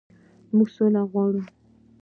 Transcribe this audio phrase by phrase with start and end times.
[0.55, 1.41] موږ سوله غواړو.